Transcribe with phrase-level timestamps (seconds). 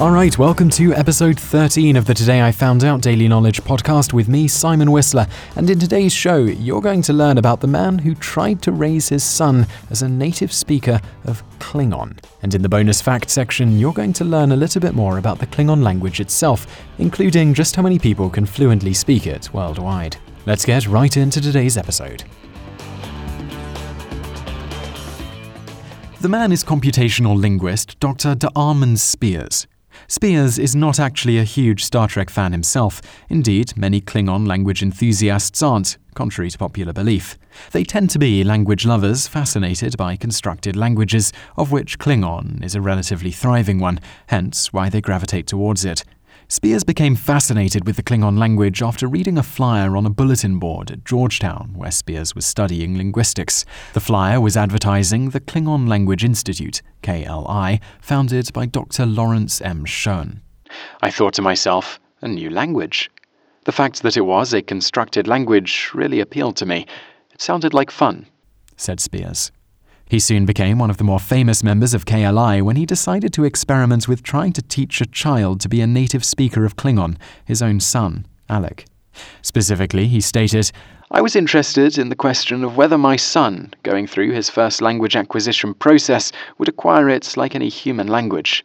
[0.00, 4.14] All right, welcome to episode 13 of the Today I Found Out Daily Knowledge podcast
[4.14, 5.26] with me, Simon Whistler.
[5.56, 9.10] And in today's show, you're going to learn about the man who tried to raise
[9.10, 12.18] his son as a native speaker of Klingon.
[12.40, 15.38] And in the bonus fact section, you're going to learn a little bit more about
[15.38, 20.16] the Klingon language itself, including just how many people can fluently speak it worldwide.
[20.46, 22.24] Let's get right into today's episode.
[26.22, 28.34] The man is computational linguist Dr.
[28.34, 29.66] d'Armond Speers.
[30.08, 33.00] Speers is not actually a huge Star Trek fan himself.
[33.28, 37.38] Indeed, many Klingon language enthusiasts aren't, contrary to popular belief.
[37.72, 42.80] They tend to be language lovers fascinated by constructed languages, of which Klingon is a
[42.80, 46.04] relatively thriving one, hence why they gravitate towards it.
[46.50, 50.90] Speers became fascinated with the Klingon language after reading a flyer on a bulletin board
[50.90, 53.64] at Georgetown, where Speers was studying linguistics.
[53.92, 59.06] The flyer was advertising the Klingon Language Institute, KLI, founded by Dr.
[59.06, 59.84] Lawrence M.
[59.84, 60.42] Schoen.
[61.00, 63.12] I thought to myself, a new language.
[63.64, 66.84] The fact that it was a constructed language really appealed to me.
[67.32, 68.26] It sounded like fun,
[68.76, 69.52] said Speers.
[70.10, 73.44] He soon became one of the more famous members of KLI when he decided to
[73.44, 77.62] experiment with trying to teach a child to be a native speaker of Klingon, his
[77.62, 78.86] own son, Alec.
[79.40, 80.72] Specifically, he stated,
[81.12, 85.14] I was interested in the question of whether my son, going through his first language
[85.14, 88.64] acquisition process, would acquire it like any human language.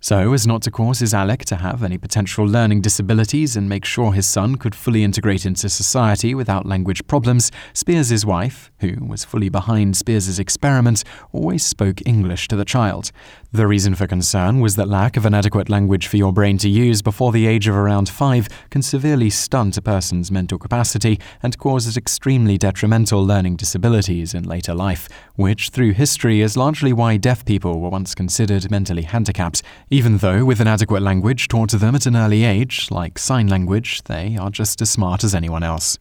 [0.00, 3.84] So as not to cause his Alec to have any potential learning disabilities and make
[3.84, 9.24] sure his son could fully integrate into society without language problems, Speers's wife, who was
[9.24, 11.02] fully behind Speers's experiment,
[11.32, 13.10] always spoke English to the child.
[13.52, 16.68] The reason for concern was that lack of an adequate language for your brain to
[16.68, 21.58] use before the age of around five can severely stunt a person's mental capacity and
[21.58, 27.44] causes extremely detrimental learning disabilities in later life, which through history is largely why deaf
[27.44, 31.94] people were once considered mentally handicapped even though with an adequate language taught to them
[31.94, 35.98] at an early age, like sign language, they are just as smart as anyone else.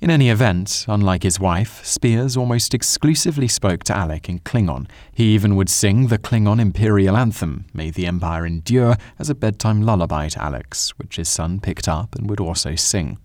[0.00, 4.88] In any event, unlike his wife, Speers almost exclusively spoke to Alec in Klingon.
[5.12, 9.82] He even would sing the Klingon Imperial Anthem, May the Empire Endure, as a bedtime
[9.82, 13.18] lullaby to Alex, which his son picked up and would also sing.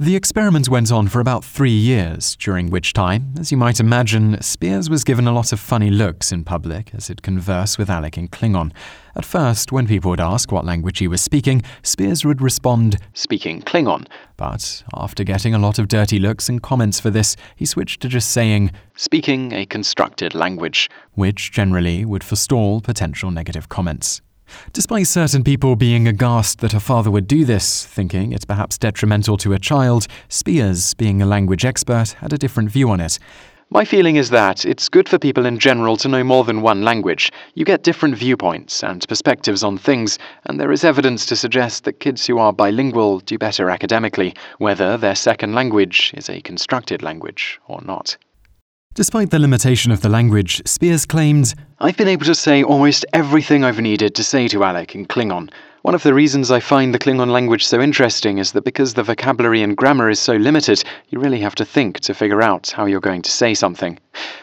[0.00, 4.40] The experiment went on for about three years, during which time, as you might imagine,
[4.40, 8.16] Speers was given a lot of funny looks in public as he'd converse with Alec
[8.16, 8.72] in Klingon.
[9.14, 13.60] At first, when people would ask what language he was speaking, Speers would respond, Speaking
[13.60, 14.06] Klingon.
[14.38, 18.08] But after getting a lot of dirty looks and comments for this, he switched to
[18.08, 24.22] just saying, Speaking a constructed language, which generally would forestall potential negative comments.
[24.72, 29.36] Despite certain people being aghast that her father would do this, thinking it perhaps detrimental
[29.38, 33.18] to a child, Speers, being a language expert, had a different view on it.
[33.70, 36.82] My feeling is that it's good for people in general to know more than one
[36.82, 37.32] language.
[37.54, 41.98] You get different viewpoints and perspectives on things, and there is evidence to suggest that
[41.98, 47.58] kids who are bilingual do better academically, whether their second language is a constructed language
[47.66, 48.18] or not.
[48.94, 53.64] Despite the limitation of the language, Speers claimed, I've been able to say almost everything
[53.64, 55.48] I've needed to say to Alec in Klingon.
[55.80, 59.02] One of the reasons I find the Klingon language so interesting is that because the
[59.02, 62.84] vocabulary and grammar is so limited, you really have to think to figure out how
[62.84, 63.98] you're going to say something.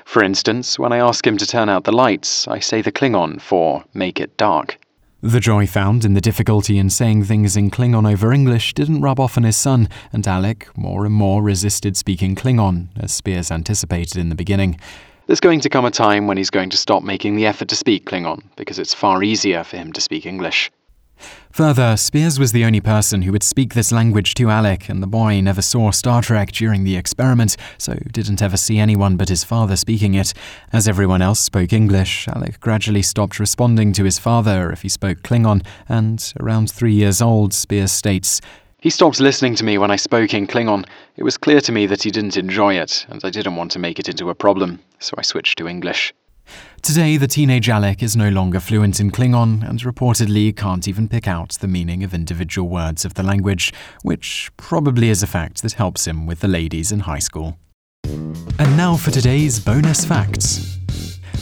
[0.05, 3.39] For instance, when I ask him to turn out the lights, I say the Klingon
[3.39, 4.79] for make it dark.
[5.21, 9.19] The joy found in the difficulty in saying things in Klingon over English didn't rub
[9.19, 14.15] off on his son, and Alec more and more resisted speaking Klingon, as Speers anticipated
[14.15, 14.79] in the beginning.
[15.27, 17.75] There's going to come a time when he's going to stop making the effort to
[17.75, 20.71] speak Klingon, because it's far easier for him to speak English.
[21.51, 25.07] Further, Speers was the only person who would speak this language to Alec, and the
[25.07, 29.43] boy never saw Star Trek during the experiment, so didn't ever see anyone but his
[29.43, 30.33] father speaking it.
[30.71, 35.21] As everyone else spoke English, Alec gradually stopped responding to his father if he spoke
[35.23, 38.41] Klingon, and around three years old, Speers states,
[38.81, 40.85] he stopped listening to me when I spoke in Klingon.
[41.17, 43.79] It was clear to me that he didn't enjoy it, and I didn't want to
[43.79, 46.13] make it into a problem, so I switched to English.
[46.81, 51.27] Today, the teenage Alec is no longer fluent in Klingon and reportedly can't even pick
[51.27, 55.73] out the meaning of individual words of the language, which probably is a fact that
[55.73, 57.57] helps him with the ladies in high school.
[58.05, 60.78] And now for today's bonus facts.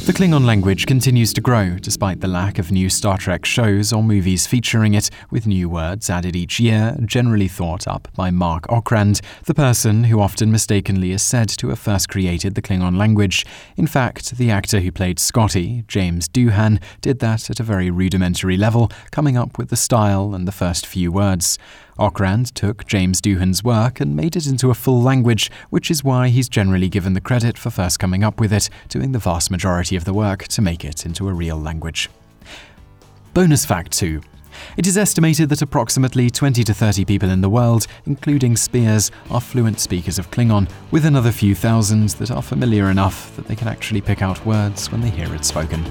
[0.07, 4.01] The Klingon language continues to grow despite the lack of new Star Trek shows or
[4.01, 9.19] movies featuring it, with new words added each year, generally thought up by Marc Okrand,
[9.44, 13.45] the person who often mistakenly is said to have first created the Klingon language.
[13.75, 18.56] In fact, the actor who played Scotty, James Doohan, did that at a very rudimentary
[18.56, 21.60] level, coming up with the style and the first few words.
[21.99, 26.29] Okrand took James Doohan's work and made it into a full language, which is why
[26.29, 29.95] he's generally given the credit for first coming up with it, doing the vast majority
[29.95, 32.09] of the work to make it into a real language.
[33.33, 34.21] Bonus fact 2.
[34.77, 39.41] It is estimated that approximately 20 to 30 people in the world, including Speers, are
[39.41, 43.67] fluent speakers of Klingon, with another few thousands that are familiar enough that they can
[43.67, 45.83] actually pick out words when they hear it spoken.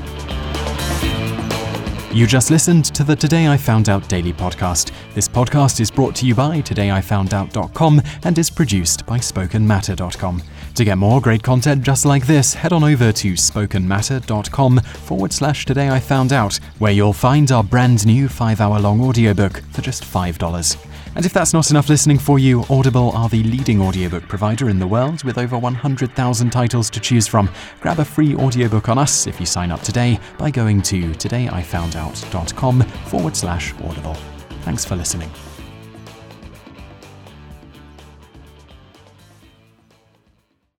[2.17, 4.91] You just listened to the Today I Found Out daily podcast.
[5.13, 10.43] This podcast is brought to you by todayifoundout.com and is produced by spokenmatter.com.
[10.77, 15.67] To get more great content just like this, head on over to spokenmatter.com forward slash
[15.67, 19.83] today I found out, where you'll find our brand new five hour long audiobook for
[19.83, 20.96] just $5.
[21.17, 24.79] And if that's not enough listening for you, Audible are the leading audiobook provider in
[24.79, 27.49] the world with over 100,000 titles to choose from.
[27.81, 32.83] Grab a free audiobook on us if you sign up today by going to todayifoundout.com
[32.83, 34.15] forward slash audible.
[34.61, 35.31] Thanks for listening.